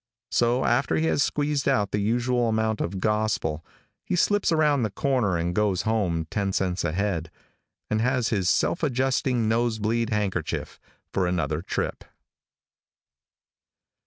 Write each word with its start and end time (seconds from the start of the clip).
So 0.31 0.65
after 0.65 0.95
he 0.95 1.05
has 1.05 1.21
squeezed 1.21 1.69
out 1.69 1.91
the 1.91 1.99
usual 2.01 2.49
amount 2.49 2.81
of 2.81 2.99
gospel, 2.99 3.63
he 4.03 4.15
slips 4.15 4.51
around 4.51 4.81
the 4.81 4.89
corner 4.89 5.37
and 5.37 5.53
goes 5.53 5.83
home 5.83 6.25
ten 6.31 6.53
cents 6.53 6.83
ahead, 6.83 7.29
and 7.87 8.01
has 8.01 8.29
his 8.29 8.49
self 8.49 8.81
adjusting 8.81 9.47
nose 9.47 9.77
bleed 9.77 10.09
handkerchief 10.09 10.79
for 11.13 11.27
another 11.27 11.61
trip. 11.61 12.03